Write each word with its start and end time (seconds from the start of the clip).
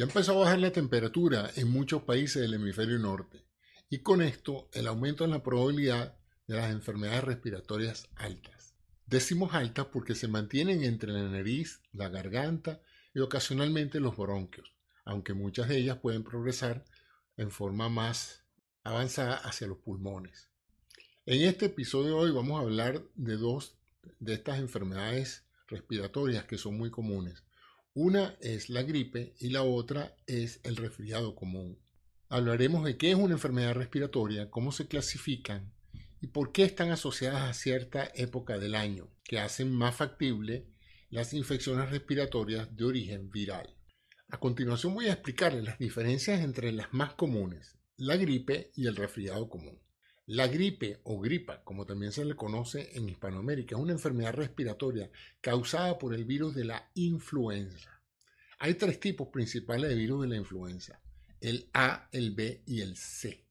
Ya 0.00 0.06
empezó 0.06 0.32
a 0.32 0.44
bajar 0.44 0.58
la 0.60 0.72
temperatura 0.72 1.50
en 1.56 1.70
muchos 1.70 2.04
países 2.04 2.40
del 2.40 2.54
hemisferio 2.54 2.98
norte 2.98 3.44
y 3.90 3.98
con 3.98 4.22
esto 4.22 4.70
el 4.72 4.86
aumento 4.86 5.26
en 5.26 5.30
la 5.30 5.42
probabilidad 5.42 6.16
de 6.46 6.56
las 6.56 6.70
enfermedades 6.70 7.22
respiratorias 7.22 8.08
altas. 8.16 8.74
Decimos 9.04 9.52
altas 9.52 9.88
porque 9.92 10.14
se 10.14 10.26
mantienen 10.26 10.84
entre 10.84 11.12
la 11.12 11.28
nariz, 11.28 11.82
la 11.92 12.08
garganta 12.08 12.80
y 13.12 13.20
ocasionalmente 13.20 14.00
los 14.00 14.16
bronquios, 14.16 14.74
aunque 15.04 15.34
muchas 15.34 15.68
de 15.68 15.76
ellas 15.76 15.98
pueden 15.98 16.24
progresar 16.24 16.86
en 17.36 17.50
forma 17.50 17.90
más 17.90 18.46
avanzada 18.84 19.34
hacia 19.34 19.66
los 19.66 19.80
pulmones. 19.80 20.48
En 21.26 21.42
este 21.42 21.66
episodio 21.66 22.06
de 22.06 22.14
hoy 22.14 22.30
vamos 22.30 22.58
a 22.58 22.62
hablar 22.62 23.02
de 23.16 23.36
dos 23.36 23.76
de 24.18 24.32
estas 24.32 24.60
enfermedades 24.60 25.44
respiratorias 25.68 26.44
que 26.44 26.56
son 26.56 26.78
muy 26.78 26.90
comunes. 26.90 27.44
Una 28.02 28.34
es 28.40 28.70
la 28.70 28.82
gripe 28.82 29.34
y 29.40 29.50
la 29.50 29.62
otra 29.62 30.16
es 30.26 30.60
el 30.62 30.76
resfriado 30.76 31.34
común. 31.34 31.78
Hablaremos 32.30 32.82
de 32.82 32.96
qué 32.96 33.10
es 33.10 33.16
una 33.16 33.34
enfermedad 33.34 33.74
respiratoria, 33.74 34.50
cómo 34.50 34.72
se 34.72 34.88
clasifican 34.88 35.70
y 36.22 36.28
por 36.28 36.50
qué 36.50 36.64
están 36.64 36.90
asociadas 36.92 37.42
a 37.42 37.52
cierta 37.52 38.10
época 38.14 38.58
del 38.58 38.74
año, 38.74 39.10
que 39.22 39.38
hacen 39.38 39.70
más 39.70 39.96
factible 39.96 40.64
las 41.10 41.34
infecciones 41.34 41.90
respiratorias 41.90 42.74
de 42.74 42.86
origen 42.86 43.30
viral. 43.30 43.76
A 44.30 44.40
continuación 44.40 44.94
voy 44.94 45.08
a 45.08 45.12
explicarles 45.12 45.64
las 45.64 45.78
diferencias 45.78 46.40
entre 46.40 46.72
las 46.72 46.94
más 46.94 47.12
comunes, 47.12 47.76
la 47.98 48.16
gripe 48.16 48.70
y 48.76 48.86
el 48.86 48.96
resfriado 48.96 49.50
común. 49.50 49.78
La 50.32 50.46
gripe 50.46 51.00
o 51.02 51.18
gripa, 51.18 51.64
como 51.64 51.84
también 51.84 52.12
se 52.12 52.24
le 52.24 52.36
conoce 52.36 52.96
en 52.96 53.08
Hispanoamérica, 53.08 53.74
es 53.74 53.82
una 53.82 53.90
enfermedad 53.90 54.32
respiratoria 54.32 55.10
causada 55.40 55.98
por 55.98 56.14
el 56.14 56.24
virus 56.24 56.54
de 56.54 56.64
la 56.64 56.88
influenza. 56.94 58.00
Hay 58.60 58.74
tres 58.74 59.00
tipos 59.00 59.26
principales 59.26 59.90
de 59.90 59.96
virus 59.96 60.22
de 60.22 60.28
la 60.28 60.36
influenza, 60.36 61.02
el 61.40 61.68
A, 61.74 62.08
el 62.12 62.30
B 62.30 62.62
y 62.64 62.80
el 62.80 62.96
C. 62.96 63.44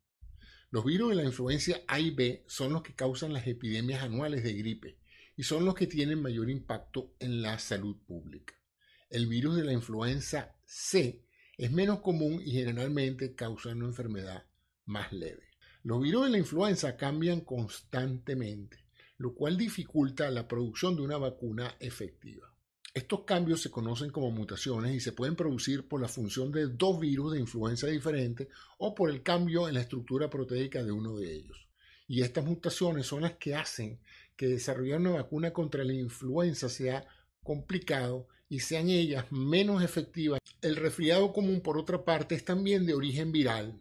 Los 0.71 0.85
virus 0.85 1.09
de 1.09 1.15
la 1.15 1.25
influencia 1.25 1.81
A 1.85 1.99
y 1.99 2.11
B 2.11 2.45
son 2.47 2.71
los 2.71 2.81
que 2.81 2.95
causan 2.95 3.33
las 3.33 3.45
epidemias 3.45 4.01
anuales 4.01 4.41
de 4.41 4.53
gripe 4.53 4.99
y 5.35 5.43
son 5.43 5.65
los 5.65 5.75
que 5.75 5.85
tienen 5.85 6.21
mayor 6.21 6.49
impacto 6.49 7.13
en 7.19 7.41
la 7.41 7.59
salud 7.59 7.97
pública. 8.07 8.53
El 9.09 9.27
virus 9.27 9.57
de 9.57 9.65
la 9.65 9.73
influenza 9.73 10.55
C 10.63 11.25
es 11.57 11.71
menos 11.73 11.99
común 11.99 12.41
y 12.41 12.51
generalmente 12.51 13.35
causa 13.35 13.71
una 13.71 13.87
enfermedad 13.87 14.45
más 14.85 15.11
leve. 15.11 15.48
Los 15.83 16.01
virus 16.01 16.25
de 16.25 16.31
la 16.31 16.37
influenza 16.37 16.97
cambian 16.97 17.41
constantemente, 17.41 18.83
lo 19.17 19.33
cual 19.33 19.57
dificulta 19.57 20.29
la 20.29 20.45
producción 20.45 20.95
de 20.95 21.03
una 21.03 21.17
vacuna 21.17 21.75
efectiva. 21.79 22.53
Estos 22.93 23.23
cambios 23.23 23.61
se 23.61 23.71
conocen 23.71 24.09
como 24.09 24.29
mutaciones 24.29 24.93
y 24.93 24.99
se 24.99 25.13
pueden 25.13 25.37
producir 25.37 25.87
por 25.87 26.01
la 26.01 26.09
función 26.09 26.51
de 26.51 26.67
dos 26.67 26.99
virus 26.99 27.31
de 27.31 27.39
influenza 27.39 27.87
diferentes 27.87 28.49
o 28.77 28.93
por 28.93 29.09
el 29.09 29.23
cambio 29.23 29.69
en 29.69 29.75
la 29.75 29.81
estructura 29.81 30.29
proteica 30.29 30.83
de 30.83 30.91
uno 30.91 31.15
de 31.15 31.33
ellos. 31.33 31.69
Y 32.09 32.23
estas 32.23 32.43
mutaciones 32.43 33.05
son 33.05 33.21
las 33.21 33.33
que 33.33 33.55
hacen 33.55 33.99
que 34.35 34.47
desarrollar 34.47 34.99
una 34.99 35.11
vacuna 35.11 35.53
contra 35.53 35.85
la 35.85 35.93
influenza 35.93 36.67
sea 36.67 37.07
complicado 37.41 38.27
y 38.49 38.59
sean 38.59 38.89
ellas 38.89 39.31
menos 39.31 39.81
efectivas. 39.81 40.41
El 40.61 40.75
resfriado 40.75 41.31
común, 41.31 41.61
por 41.61 41.77
otra 41.77 42.03
parte, 42.03 42.35
es 42.35 42.43
también 42.43 42.85
de 42.85 42.95
origen 42.95 43.31
viral, 43.31 43.79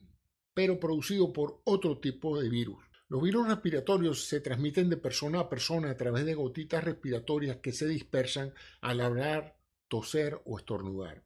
pero 0.58 0.80
producido 0.80 1.32
por 1.32 1.60
otro 1.62 2.00
tipo 2.00 2.40
de 2.40 2.48
virus. 2.48 2.82
Los 3.08 3.22
virus 3.22 3.46
respiratorios 3.46 4.24
se 4.24 4.40
transmiten 4.40 4.90
de 4.90 4.96
persona 4.96 5.38
a 5.38 5.48
persona 5.48 5.88
a 5.88 5.96
través 5.96 6.26
de 6.26 6.34
gotitas 6.34 6.82
respiratorias 6.82 7.58
que 7.58 7.70
se 7.70 7.86
dispersan 7.86 8.52
al 8.80 9.00
hablar, 9.00 9.56
toser 9.86 10.42
o 10.46 10.58
estornudar. 10.58 11.22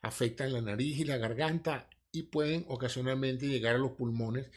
Afectan 0.00 0.54
la 0.54 0.62
nariz 0.62 0.98
y 0.98 1.04
la 1.04 1.18
garganta 1.18 1.90
y 2.12 2.22
pueden 2.22 2.64
ocasionalmente 2.66 3.46
llegar 3.46 3.74
a 3.74 3.78
los 3.78 3.90
pulmones, 3.90 4.50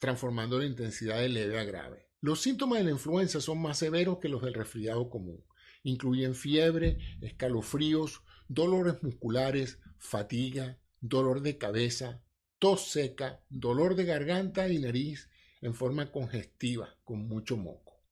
transformando 0.00 0.58
la 0.58 0.66
intensidad 0.66 1.20
de 1.20 1.28
leve 1.28 1.60
a 1.60 1.64
grave. 1.64 2.08
Los 2.20 2.40
síntomas 2.40 2.80
de 2.80 2.86
la 2.86 2.90
influenza 2.90 3.40
son 3.40 3.62
más 3.62 3.78
severos 3.78 4.18
que 4.18 4.28
los 4.28 4.42
del 4.42 4.54
resfriado 4.54 5.08
común. 5.08 5.44
Incluyen 5.84 6.34
fiebre, 6.34 6.98
escalofríos, 7.20 8.20
dolores 8.48 9.00
musculares, 9.04 9.78
fatiga, 9.96 10.80
dolor 11.00 11.40
de 11.40 11.56
cabeza, 11.56 12.24
tos 12.58 12.90
seca, 12.90 13.40
dolor 13.48 13.94
de 13.94 14.04
garganta 14.04 14.68
y 14.68 14.78
nariz 14.78 15.28
en 15.60 15.74
forma 15.74 16.10
congestiva, 16.10 16.96
con 17.04 17.28
mucho 17.28 17.56
moco. 17.56 18.02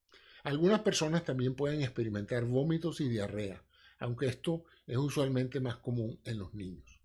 Algunas 0.45 0.81
personas 0.81 1.25
también 1.25 1.55
pueden 1.55 1.83
experimentar 1.83 2.45
vómitos 2.45 3.01
y 3.01 3.09
diarrea, 3.09 3.65
aunque 3.99 4.27
esto 4.27 4.65
es 4.87 4.97
usualmente 4.97 5.59
más 5.59 5.77
común 5.77 6.21
en 6.25 6.39
los 6.39 6.55
niños. 6.55 7.01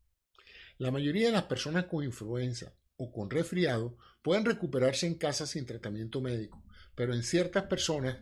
La 0.78 0.92
mayoría 0.92 1.28
de 1.28 1.34
las 1.34 1.44
personas 1.44 1.86
con 1.86 2.04
influenza 2.04 2.74
o 2.98 3.12
con 3.12 3.30
resfriado 3.30 3.98
pueden 4.22 4.46
recuperarse 4.46 5.08
en 5.08 5.16
casa 5.16 5.48
sin 5.48 5.66
tratamiento 5.66 6.22
médico, 6.22 6.64
pero 6.96 7.14
en 7.14 7.24
ciertas 7.24 7.64
personas 7.64 8.18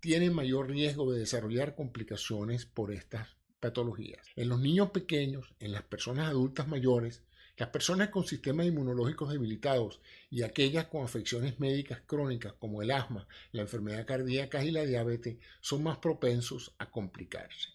tienen 0.00 0.34
mayor 0.34 0.68
riesgo 0.68 1.10
de 1.10 1.20
desarrollar 1.20 1.74
complicaciones 1.74 2.66
por 2.66 2.92
estas 2.92 3.38
patologías. 3.60 4.26
En 4.36 4.50
los 4.50 4.60
niños 4.60 4.90
pequeños, 4.90 5.54
en 5.60 5.72
las 5.72 5.84
personas 5.84 6.28
adultas 6.28 6.68
mayores, 6.68 7.22
las 7.56 7.68
personas 7.68 8.08
con 8.08 8.24
sistemas 8.26 8.66
inmunológicos 8.66 9.30
debilitados 9.30 10.00
y 10.30 10.42
aquellas 10.42 10.86
con 10.86 11.04
afecciones 11.04 11.60
médicas 11.60 12.00
crónicas 12.06 12.54
como 12.54 12.82
el 12.82 12.90
asma, 12.90 13.28
la 13.52 13.62
enfermedad 13.62 14.06
cardíaca 14.06 14.64
y 14.64 14.70
la 14.70 14.84
diabetes 14.84 15.36
son 15.60 15.82
más 15.82 15.98
propensos 15.98 16.74
a 16.78 16.90
complicarse. 16.90 17.68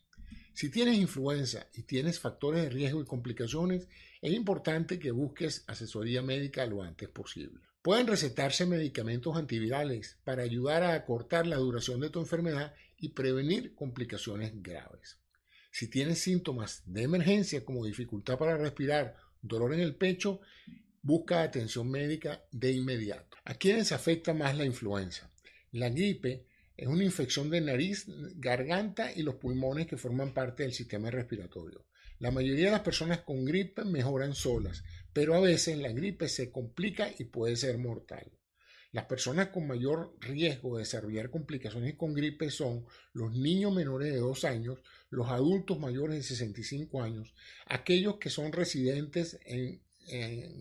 Si 0.53 0.69
tienes 0.69 0.97
influenza 0.97 1.67
y 1.73 1.83
tienes 1.83 2.19
factores 2.19 2.63
de 2.63 2.69
riesgo 2.69 3.01
y 3.01 3.05
complicaciones, 3.05 3.87
es 4.21 4.33
importante 4.33 4.99
que 4.99 5.11
busques 5.11 5.63
asesoría 5.67 6.21
médica 6.21 6.65
lo 6.65 6.83
antes 6.83 7.07
posible. 7.07 7.61
Pueden 7.81 8.07
recetarse 8.07 8.65
medicamentos 8.65 9.37
antivirales 9.37 10.17
para 10.25 10.43
ayudar 10.43 10.83
a 10.83 10.95
acortar 10.95 11.47
la 11.47 11.55
duración 11.55 12.01
de 12.01 12.09
tu 12.09 12.19
enfermedad 12.19 12.73
y 12.97 13.09
prevenir 13.09 13.73
complicaciones 13.73 14.51
graves. 14.61 15.17
Si 15.71 15.87
tienes 15.87 16.19
síntomas 16.19 16.83
de 16.85 17.03
emergencia 17.03 17.63
como 17.63 17.85
dificultad 17.85 18.37
para 18.37 18.57
respirar 18.57 19.15
dolor 19.41 19.73
en 19.73 19.79
el 19.79 19.95
pecho, 19.95 20.41
busca 21.01 21.43
atención 21.43 21.89
médica 21.89 22.43
de 22.51 22.71
inmediato. 22.71 23.37
¿A 23.45 23.55
quiénes 23.55 23.91
afecta 23.91 24.33
más 24.33 24.57
la 24.57 24.65
influenza? 24.65 25.31
La 25.71 25.89
gripe 25.89 26.45
es 26.75 26.87
una 26.87 27.03
infección 27.03 27.49
de 27.49 27.61
nariz, 27.61 28.05
garganta 28.35 29.11
y 29.13 29.23
los 29.23 29.35
pulmones 29.35 29.87
que 29.87 29.97
forman 29.97 30.33
parte 30.33 30.63
del 30.63 30.73
sistema 30.73 31.09
respiratorio. 31.09 31.85
La 32.19 32.31
mayoría 32.31 32.65
de 32.65 32.71
las 32.71 32.81
personas 32.81 33.21
con 33.21 33.45
gripe 33.45 33.85
mejoran 33.85 34.35
solas, 34.35 34.83
pero 35.13 35.35
a 35.35 35.39
veces 35.39 35.77
la 35.77 35.91
gripe 35.91 36.27
se 36.27 36.51
complica 36.51 37.09
y 37.17 37.25
puede 37.25 37.55
ser 37.55 37.77
mortal. 37.77 38.31
Las 38.91 39.05
personas 39.05 39.49
con 39.49 39.67
mayor 39.67 40.15
riesgo 40.19 40.75
de 40.75 40.83
desarrollar 40.83 41.29
complicaciones 41.29 41.95
con 41.95 42.13
gripe 42.13 42.49
son 42.49 42.85
los 43.13 43.33
niños 43.33 43.73
menores 43.73 44.11
de 44.11 44.19
2 44.19 44.43
años, 44.45 44.79
los 45.09 45.29
adultos 45.29 45.79
mayores 45.79 46.17
de 46.17 46.23
65 46.23 47.01
años, 47.01 47.33
aquellos 47.65 48.17
que 48.17 48.29
son 48.29 48.51
residentes 48.51 49.39
en, 49.45 49.81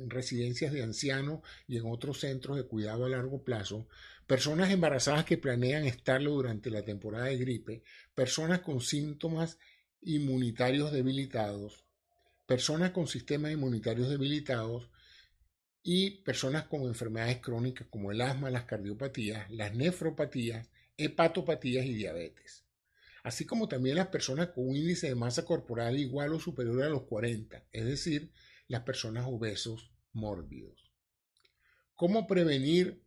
residencias 0.08 0.72
de 0.72 0.82
ancianos 0.82 1.40
y 1.66 1.78
en 1.78 1.86
otros 1.86 2.20
centros 2.20 2.58
de 2.58 2.64
cuidado 2.64 3.06
a 3.06 3.08
largo 3.08 3.42
plazo, 3.44 3.88
personas 4.26 4.70
embarazadas 4.70 5.24
que 5.24 5.38
planean 5.38 5.84
estarlo 5.84 6.32
durante 6.32 6.70
la 6.70 6.82
temporada 6.82 7.26
de 7.26 7.38
gripe, 7.38 7.82
personas 8.14 8.60
con 8.60 8.82
síntomas 8.82 9.58
inmunitarios 10.02 10.92
debilitados, 10.92 11.84
personas 12.46 12.90
con 12.90 13.06
sistemas 13.06 13.52
inmunitarios 13.52 14.10
debilitados, 14.10 14.90
y 15.90 16.22
personas 16.22 16.64
con 16.64 16.82
enfermedades 16.82 17.38
crónicas 17.38 17.86
como 17.88 18.12
el 18.12 18.20
asma, 18.20 18.50
las 18.50 18.64
cardiopatías, 18.64 19.50
las 19.50 19.74
nefropatías, 19.74 20.68
hepatopatías 20.98 21.86
y 21.86 21.94
diabetes. 21.94 22.67
Así 23.28 23.44
como 23.44 23.68
también 23.68 23.96
las 23.96 24.06
personas 24.06 24.48
con 24.54 24.66
un 24.66 24.74
índice 24.74 25.08
de 25.08 25.14
masa 25.14 25.44
corporal 25.44 25.98
igual 25.98 26.32
o 26.32 26.40
superior 26.40 26.82
a 26.82 26.88
los 26.88 27.02
40, 27.02 27.62
es 27.70 27.84
decir, 27.84 28.32
las 28.68 28.84
personas 28.84 29.26
obesos 29.28 29.92
mórbidos. 30.14 30.94
¿Cómo 31.94 32.26
prevenir 32.26 33.04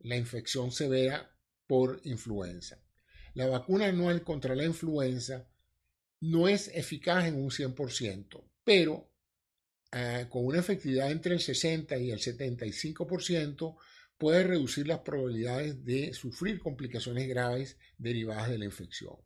la 0.00 0.16
infección 0.18 0.72
severa 0.72 1.34
por 1.66 2.02
influenza? 2.04 2.84
La 3.32 3.46
vacuna 3.46 3.86
anual 3.86 4.22
contra 4.24 4.54
la 4.54 4.66
influenza 4.66 5.48
no 6.20 6.48
es 6.48 6.68
eficaz 6.74 7.24
en 7.24 7.36
un 7.36 7.48
100%, 7.48 8.44
pero 8.64 9.10
eh, 9.90 10.26
con 10.28 10.44
una 10.44 10.58
efectividad 10.58 11.10
entre 11.10 11.32
el 11.32 11.40
60 11.40 11.96
y 11.96 12.10
el 12.10 12.18
75%, 12.18 13.78
puede 14.18 14.44
reducir 14.44 14.86
las 14.86 14.98
probabilidades 14.98 15.82
de 15.82 16.12
sufrir 16.12 16.58
complicaciones 16.58 17.26
graves 17.26 17.78
derivadas 17.96 18.50
de 18.50 18.58
la 18.58 18.66
infección. 18.66 19.16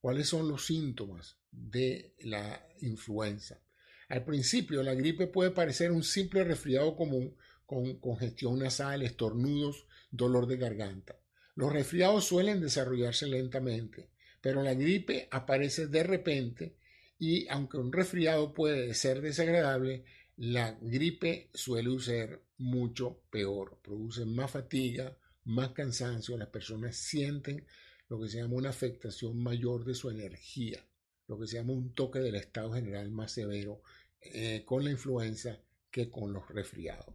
¿Cuáles 0.00 0.28
son 0.28 0.48
los 0.48 0.66
síntomas 0.66 1.36
de 1.50 2.14
la 2.20 2.66
influenza? 2.80 3.60
Al 4.08 4.24
principio, 4.24 4.82
la 4.82 4.94
gripe 4.94 5.26
puede 5.26 5.50
parecer 5.50 5.92
un 5.92 6.02
simple 6.02 6.42
resfriado 6.42 6.96
común 6.96 7.36
con 7.66 8.00
congestión 8.00 8.58
nasal, 8.58 9.02
estornudos, 9.02 9.86
dolor 10.10 10.46
de 10.46 10.56
garganta. 10.56 11.20
Los 11.54 11.72
resfriados 11.72 12.24
suelen 12.24 12.60
desarrollarse 12.60 13.26
lentamente, 13.26 14.08
pero 14.40 14.62
la 14.62 14.74
gripe 14.74 15.28
aparece 15.30 15.86
de 15.86 16.02
repente 16.02 16.76
Y 17.22 17.46
aunque 17.48 17.76
un 17.76 17.92
resfriado 17.92 18.54
puede 18.54 18.94
ser 18.94 19.20
desagradable, 19.20 20.04
la 20.38 20.78
gripe 20.80 21.50
suele 21.52 22.00
ser 22.00 22.40
mucho 22.56 23.20
peor. 23.30 23.78
Produce 23.82 24.24
más 24.24 24.50
fatiga, 24.50 25.14
más 25.44 25.72
cansancio. 25.72 26.38
Las 26.38 26.48
personas 26.48 26.96
sienten 26.96 27.66
lo 28.10 28.20
que 28.20 28.28
se 28.28 28.38
llama 28.38 28.56
una 28.56 28.70
afectación 28.70 29.38
mayor 29.38 29.84
de 29.84 29.94
su 29.94 30.10
energía, 30.10 30.84
lo 31.28 31.38
que 31.38 31.46
se 31.46 31.56
llama 31.56 31.72
un 31.72 31.94
toque 31.94 32.18
del 32.18 32.34
estado 32.34 32.72
general 32.72 33.10
más 33.12 33.32
severo 33.32 33.82
eh, 34.20 34.64
con 34.66 34.82
la 34.84 34.90
influenza 34.90 35.60
que 35.92 36.10
con 36.10 36.32
los 36.32 36.48
resfriados. 36.48 37.14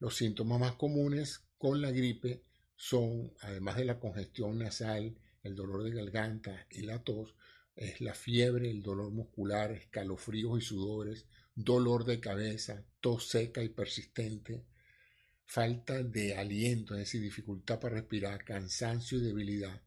Los 0.00 0.16
síntomas 0.16 0.58
más 0.58 0.74
comunes 0.74 1.44
con 1.56 1.80
la 1.80 1.92
gripe 1.92 2.42
son, 2.74 3.32
además 3.40 3.76
de 3.76 3.84
la 3.84 4.00
congestión 4.00 4.58
nasal, 4.58 5.16
el 5.44 5.54
dolor 5.54 5.84
de 5.84 5.92
garganta 5.92 6.66
y 6.68 6.82
la 6.82 7.02
tos, 7.04 7.36
es 7.76 8.00
la 8.00 8.12
fiebre, 8.12 8.70
el 8.70 8.82
dolor 8.82 9.12
muscular, 9.12 9.70
escalofríos 9.70 10.58
y 10.58 10.66
sudores, 10.66 11.26
dolor 11.54 12.04
de 12.04 12.18
cabeza, 12.18 12.84
tos 13.00 13.28
seca 13.28 13.62
y 13.62 13.68
persistente, 13.68 14.64
falta 15.44 16.02
de 16.02 16.36
aliento, 16.36 16.94
es 16.94 17.00
decir, 17.00 17.22
dificultad 17.22 17.78
para 17.78 17.94
respirar, 17.94 18.44
cansancio 18.44 19.18
y 19.18 19.22
debilidad, 19.22 19.80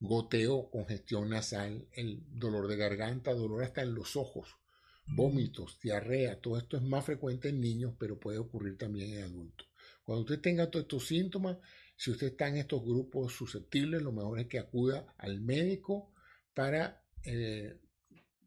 goteo, 0.00 0.70
congestión 0.70 1.30
nasal, 1.30 1.88
el 1.92 2.22
dolor 2.30 2.68
de 2.68 2.76
garganta, 2.76 3.34
dolor 3.34 3.64
hasta 3.64 3.82
en 3.82 3.94
los 3.94 4.16
ojos, 4.16 4.56
vómitos, 5.06 5.78
diarrea, 5.80 6.40
todo 6.40 6.58
esto 6.58 6.76
es 6.76 6.82
más 6.82 7.04
frecuente 7.04 7.48
en 7.48 7.60
niños, 7.60 7.94
pero 7.98 8.20
puede 8.20 8.38
ocurrir 8.38 8.76
también 8.78 9.14
en 9.14 9.24
adultos. 9.24 9.68
Cuando 10.04 10.22
usted 10.22 10.40
tenga 10.40 10.70
todos 10.70 10.84
estos 10.84 11.06
síntomas, 11.06 11.58
si 11.96 12.10
usted 12.10 12.28
está 12.28 12.48
en 12.48 12.56
estos 12.56 12.84
grupos 12.84 13.32
susceptibles, 13.32 14.02
lo 14.02 14.12
mejor 14.12 14.38
es 14.38 14.46
que 14.46 14.58
acuda 14.58 15.14
al 15.18 15.40
médico 15.40 16.12
para 16.54 17.04
eh, 17.24 17.78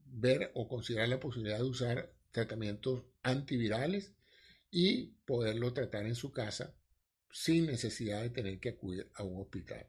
ver 0.05 0.51
o 0.53 0.67
considerar 0.67 1.09
la 1.09 1.19
posibilidad 1.19 1.57
de 1.57 1.65
usar 1.65 2.13
tratamientos 2.31 3.03
antivirales 3.23 4.13
y 4.69 5.07
poderlo 5.25 5.73
tratar 5.73 6.05
en 6.05 6.15
su 6.15 6.31
casa 6.31 6.73
sin 7.29 7.65
necesidad 7.65 8.21
de 8.21 8.29
tener 8.29 8.59
que 8.59 8.69
acudir 8.69 9.09
a 9.15 9.23
un 9.23 9.41
hospital. 9.41 9.87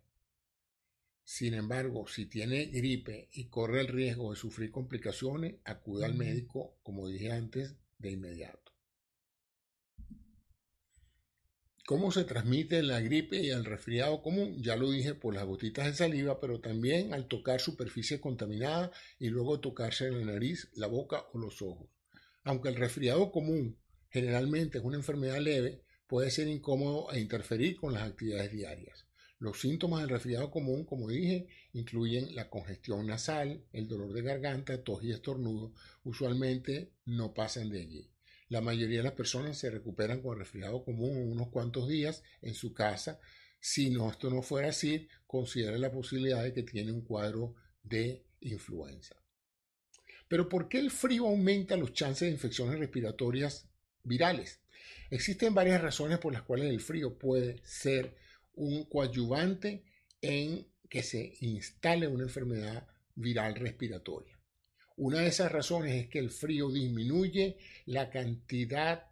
Sin 1.35 1.55
embargo, 1.55 2.07
si 2.09 2.27
tiene 2.27 2.67
gripe 2.67 3.31
y 3.33 3.47
corre 3.47 3.81
el 3.81 3.89
riesgo 3.89 4.33
de 4.33 4.37
sufrir 4.37 4.71
complicaciones, 4.71 5.55
acude 5.65 6.05
al 6.05 6.13
médico, 6.13 6.77
como 6.83 7.09
dije 7.09 7.33
antes, 7.33 7.75
de 7.97 8.11
inmediato. 8.11 8.71
¿Cómo 11.87 12.13
se 12.13 12.25
transmite 12.25 12.83
la 12.83 13.01
gripe 13.01 13.41
y 13.41 13.49
el 13.49 13.65
resfriado 13.65 14.21
común? 14.21 14.63
Ya 14.63 14.77
lo 14.77 14.91
dije 14.91 15.15
por 15.15 15.33
las 15.33 15.47
gotitas 15.47 15.87
de 15.87 15.95
saliva, 15.95 16.39
pero 16.39 16.61
también 16.61 17.15
al 17.15 17.29
tocar 17.29 17.63
superficie 17.63 18.21
contaminada 18.21 18.93
y 19.19 19.31
luego 19.31 19.59
tocarse 19.59 20.09
en 20.09 20.19
la 20.19 20.35
nariz, 20.35 20.69
la 20.75 20.87
boca 20.87 21.25
o 21.33 21.39
los 21.39 21.63
ojos. 21.63 21.89
Aunque 22.45 22.69
el 22.69 22.77
resfriado 22.77 23.33
común 23.33 23.79
generalmente 24.11 24.77
es 24.77 24.85
una 24.85 24.99
enfermedad 24.99 25.41
leve, 25.41 25.81
puede 26.07 26.31
ser 26.31 26.49
incómodo 26.49 27.11
e 27.11 27.21
interferir 27.21 27.77
con 27.77 27.95
las 27.95 28.03
actividades 28.03 28.53
diarias. 28.53 29.07
Los 29.43 29.61
síntomas 29.61 30.03
del 30.03 30.11
resfriado 30.11 30.53
común, 30.53 30.85
como 30.85 31.09
dije, 31.09 31.49
incluyen 31.73 32.33
la 32.37 32.49
congestión 32.49 33.09
nasal, 33.09 33.65
el 33.73 33.89
dolor 33.89 34.13
de 34.13 34.23
garganta, 34.23 34.85
tos 34.85 35.03
y 35.03 35.11
estornudo. 35.11 35.75
Usualmente 36.05 36.93
no 37.07 37.35
pasan 37.35 37.69
de 37.69 37.81
allí. 37.81 38.09
La 38.51 38.61
mayoría 38.61 38.99
de 38.99 39.03
las 39.03 39.15
personas 39.15 39.59
se 39.59 39.69
recuperan 39.69 40.23
con 40.23 40.39
resfriado 40.39 40.85
común 40.85 41.17
en 41.17 41.33
unos 41.33 41.49
cuantos 41.49 41.89
días 41.89 42.23
en 42.41 42.55
su 42.55 42.73
casa. 42.73 43.19
Si 43.59 43.91
no, 43.91 44.09
esto 44.13 44.31
no 44.31 44.43
fuera 44.43 44.69
así, 44.69 45.09
considere 45.27 45.77
la 45.77 45.91
posibilidad 45.91 46.45
de 46.45 46.55
que 46.55 46.63
tiene 46.63 46.93
un 46.93 47.01
cuadro 47.01 47.57
de 47.83 48.25
influenza. 48.43 49.17
Pero 50.29 50.49
¿por 50.49 50.69
qué 50.69 50.79
el 50.79 50.93
frío 50.93 51.27
aumenta 51.27 51.77
los 51.77 51.93
chances 51.93 52.29
de 52.29 52.35
infecciones 52.35 52.79
respiratorias 52.79 53.69
virales? 54.05 54.61
Existen 55.11 55.53
varias 55.53 55.83
razones 55.83 56.21
por 56.21 56.33
las 56.33 56.43
cuales 56.43 56.71
el 56.71 56.81
frío 56.81 57.19
puede 57.19 57.61
ser 57.65 58.23
un 58.55 58.85
coadyuvante 58.85 59.85
en 60.21 60.67
que 60.89 61.03
se 61.03 61.35
instale 61.41 62.07
una 62.07 62.25
enfermedad 62.25 62.87
viral 63.15 63.55
respiratoria. 63.55 64.39
Una 64.97 65.21
de 65.21 65.29
esas 65.29 65.51
razones 65.51 65.95
es 65.95 66.09
que 66.09 66.19
el 66.19 66.31
frío 66.31 66.71
disminuye 66.71 67.57
la 67.87 68.11
cantidad 68.11 69.07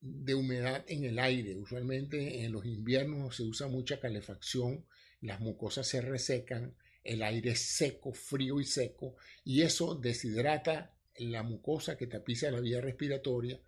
de 0.00 0.34
humedad 0.34 0.84
en 0.88 1.04
el 1.04 1.18
aire. 1.18 1.56
Usualmente 1.56 2.44
en 2.44 2.52
los 2.52 2.64
inviernos 2.64 3.36
se 3.36 3.42
usa 3.42 3.68
mucha 3.68 4.00
calefacción, 4.00 4.84
las 5.20 5.40
mucosas 5.40 5.86
se 5.86 6.00
resecan, 6.00 6.74
el 7.02 7.22
aire 7.22 7.50
es 7.50 7.60
seco, 7.60 8.12
frío 8.12 8.60
y 8.60 8.64
seco, 8.64 9.16
y 9.44 9.62
eso 9.62 9.94
deshidrata 9.94 10.94
la 11.18 11.42
mucosa 11.42 11.96
que 11.96 12.06
tapiza 12.06 12.50
la 12.50 12.60
vía 12.60 12.80
respiratoria 12.80 13.60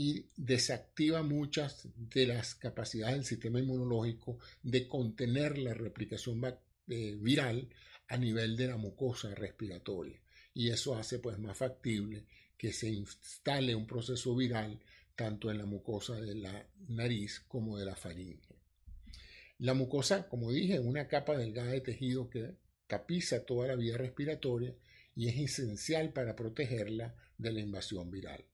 y 0.00 0.26
desactiva 0.36 1.24
muchas 1.24 1.88
de 1.96 2.24
las 2.24 2.54
capacidades 2.54 3.16
del 3.16 3.24
sistema 3.24 3.58
inmunológico 3.58 4.38
de 4.62 4.86
contener 4.86 5.58
la 5.58 5.74
replicación 5.74 6.40
eh, 6.86 7.16
viral 7.20 7.68
a 8.06 8.16
nivel 8.16 8.56
de 8.56 8.68
la 8.68 8.76
mucosa 8.76 9.34
respiratoria 9.34 10.22
y 10.54 10.70
eso 10.70 10.94
hace 10.96 11.18
pues 11.18 11.36
más 11.40 11.58
factible 11.58 12.26
que 12.56 12.72
se 12.72 12.88
instale 12.88 13.74
un 13.74 13.88
proceso 13.88 14.36
viral 14.36 14.78
tanto 15.16 15.50
en 15.50 15.58
la 15.58 15.66
mucosa 15.66 16.20
de 16.20 16.36
la 16.36 16.64
nariz 16.86 17.40
como 17.48 17.76
de 17.76 17.86
la 17.86 17.96
faringe. 17.96 18.54
La 19.58 19.74
mucosa, 19.74 20.28
como 20.28 20.52
dije, 20.52 20.74
es 20.74 20.80
una 20.80 21.08
capa 21.08 21.36
delgada 21.36 21.72
de 21.72 21.80
tejido 21.80 22.30
que 22.30 22.54
tapiza 22.86 23.44
toda 23.44 23.66
la 23.66 23.74
vía 23.74 23.98
respiratoria 23.98 24.76
y 25.16 25.26
es 25.26 25.38
esencial 25.38 26.12
para 26.12 26.36
protegerla 26.36 27.16
de 27.36 27.52
la 27.52 27.58
invasión 27.58 28.12
viral. 28.12 28.44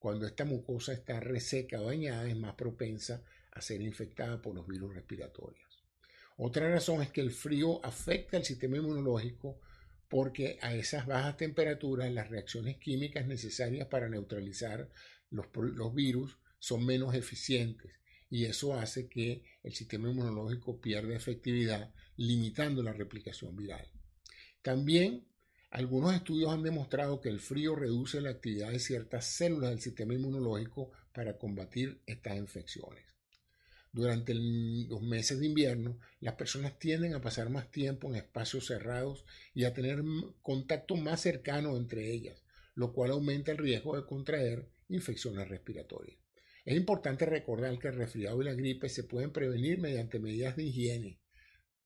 Cuando 0.00 0.26
esta 0.26 0.46
mucosa 0.46 0.94
está 0.94 1.20
reseca 1.20 1.78
o 1.80 1.88
dañada 1.88 2.26
es 2.26 2.36
más 2.36 2.54
propensa 2.54 3.22
a 3.52 3.60
ser 3.60 3.82
infectada 3.82 4.40
por 4.40 4.54
los 4.54 4.66
virus 4.66 4.94
respiratorios. 4.94 5.84
Otra 6.38 6.70
razón 6.70 7.02
es 7.02 7.10
que 7.10 7.20
el 7.20 7.30
frío 7.30 7.84
afecta 7.84 8.38
al 8.38 8.44
sistema 8.46 8.78
inmunológico 8.78 9.60
porque 10.08 10.58
a 10.62 10.74
esas 10.74 11.06
bajas 11.06 11.36
temperaturas 11.36 12.10
las 12.10 12.30
reacciones 12.30 12.78
químicas 12.78 13.26
necesarias 13.26 13.88
para 13.88 14.08
neutralizar 14.08 14.88
los, 15.28 15.94
virus 15.94 16.38
son 16.58 16.86
menos 16.86 17.14
eficientes 17.14 17.92
y 18.30 18.46
eso 18.46 18.72
hace 18.72 19.06
que 19.06 19.44
el 19.62 19.74
sistema 19.74 20.08
inmunológico 20.08 20.80
pierda 20.80 21.14
efectividad, 21.14 21.92
limitando 22.16 22.82
la 22.82 22.94
replicación 22.94 23.54
viral. 23.54 23.86
También 24.62 25.26
algunos 25.70 26.14
estudios 26.14 26.52
han 26.52 26.64
demostrado 26.64 27.20
que 27.20 27.28
el 27.28 27.38
frío 27.38 27.76
reduce 27.76 28.20
la 28.20 28.30
actividad 28.30 28.70
de 28.70 28.80
ciertas 28.80 29.26
células 29.26 29.70
del 29.70 29.80
sistema 29.80 30.14
inmunológico 30.14 30.90
para 31.12 31.38
combatir 31.38 32.00
estas 32.06 32.36
infecciones. 32.36 33.04
Durante 33.92 34.34
los 34.34 35.02
meses 35.02 35.38
de 35.38 35.46
invierno, 35.46 35.98
las 36.20 36.34
personas 36.34 36.78
tienden 36.78 37.14
a 37.14 37.20
pasar 37.20 37.50
más 37.50 37.70
tiempo 37.70 38.08
en 38.08 38.16
espacios 38.16 38.66
cerrados 38.66 39.24
y 39.54 39.64
a 39.64 39.72
tener 39.72 40.02
contacto 40.42 40.96
más 40.96 41.20
cercano 41.20 41.76
entre 41.76 42.10
ellas, 42.12 42.42
lo 42.74 42.92
cual 42.92 43.12
aumenta 43.12 43.52
el 43.52 43.58
riesgo 43.58 43.96
de 43.96 44.06
contraer 44.06 44.68
infecciones 44.88 45.48
respiratorias. 45.48 46.18
Es 46.64 46.76
importante 46.76 47.26
recordar 47.26 47.78
que 47.78 47.88
el 47.88 47.94
resfriado 47.94 48.42
y 48.42 48.44
la 48.44 48.54
gripe 48.54 48.88
se 48.88 49.04
pueden 49.04 49.32
prevenir 49.32 49.78
mediante 49.78 50.18
medidas 50.18 50.56
de 50.56 50.64
higiene, 50.64 51.18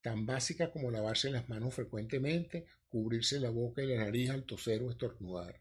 tan 0.01 0.25
básicas 0.25 0.69
como 0.69 0.91
lavarse 0.91 1.31
las 1.31 1.49
manos 1.49 1.73
frecuentemente, 1.73 2.67
cubrirse 2.95 3.41
la 3.41 3.49
boca 3.49 3.83
y 3.83 3.87
la 3.87 4.05
nariz 4.05 4.29
al 4.29 4.45
toser 4.45 4.81
o 4.81 4.89
estornudar. 4.89 5.59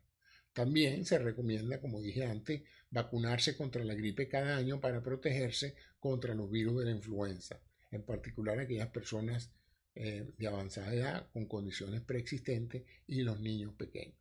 También 0.52 1.04
se 1.04 1.18
recomienda, 1.18 1.80
como 1.80 2.00
dije 2.00 2.24
antes, 2.24 2.62
vacunarse 2.90 3.56
contra 3.56 3.82
la 3.82 3.94
gripe 3.94 4.28
cada 4.28 4.56
año 4.56 4.80
para 4.80 5.02
protegerse 5.02 5.74
contra 5.98 6.32
los 6.32 6.48
virus 6.48 6.78
de 6.78 6.84
la 6.84 6.92
influenza, 6.92 7.60
en 7.90 8.04
particular 8.04 8.60
aquellas 8.60 8.90
personas 8.90 9.50
eh, 9.96 10.32
de 10.38 10.46
avanzada 10.46 10.94
edad 10.94 11.28
con 11.32 11.46
condiciones 11.46 12.02
preexistentes 12.02 12.84
y 13.08 13.22
los 13.22 13.40
niños 13.40 13.74
pequeños. 13.74 14.16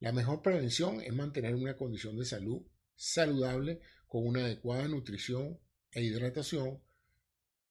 La 0.00 0.10
mejor 0.10 0.42
prevención 0.42 1.00
es 1.00 1.14
mantener 1.14 1.54
una 1.54 1.76
condición 1.76 2.18
de 2.18 2.24
salud 2.24 2.62
saludable 2.96 3.78
con 4.08 4.26
una 4.26 4.44
adecuada 4.44 4.88
nutrición 4.88 5.60
e 5.92 6.02
hidratación, 6.02 6.82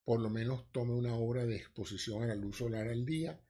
por 0.06 0.22
lo 0.22 0.30
menos 0.30 0.72
tome 0.72 0.94
una 0.94 1.16
hora 1.16 1.46
de 1.46 1.58
exposición 1.58 2.24
a 2.24 2.28
la 2.28 2.36
luz 2.36 2.60
solar 2.60 2.88
al 2.88 3.06
día 3.06 3.42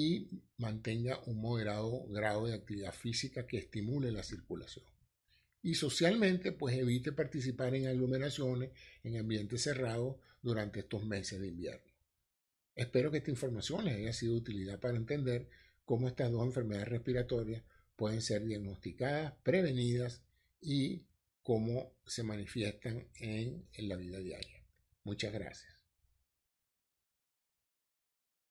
y 0.00 0.28
mantenga 0.56 1.20
un 1.26 1.40
moderado 1.40 2.06
grado 2.08 2.46
de 2.46 2.54
actividad 2.54 2.94
física 2.94 3.46
que 3.46 3.58
estimule 3.58 4.10
la 4.10 4.22
circulación. 4.22 4.86
Y 5.62 5.74
socialmente, 5.74 6.52
pues 6.52 6.74
evite 6.76 7.12
participar 7.12 7.74
en 7.74 7.86
aglomeraciones 7.86 8.70
en 9.04 9.18
ambientes 9.18 9.62
cerrados 9.62 10.16
durante 10.40 10.80
estos 10.80 11.04
meses 11.04 11.38
de 11.38 11.48
invierno. 11.48 11.92
Espero 12.74 13.10
que 13.10 13.18
esta 13.18 13.30
información 13.30 13.84
les 13.84 13.96
haya 13.96 14.12
sido 14.14 14.32
de 14.32 14.38
utilidad 14.38 14.80
para 14.80 14.96
entender 14.96 15.48
cómo 15.84 16.08
estas 16.08 16.30
dos 16.30 16.46
enfermedades 16.46 16.88
respiratorias 16.88 17.62
pueden 17.94 18.22
ser 18.22 18.46
diagnosticadas, 18.46 19.34
prevenidas 19.42 20.22
y 20.62 21.02
cómo 21.42 21.92
se 22.06 22.22
manifiestan 22.22 23.06
en 23.16 23.66
la 23.76 23.96
vida 23.96 24.18
diaria. 24.18 24.64
Muchas 25.04 25.32
gracias. 25.32 25.79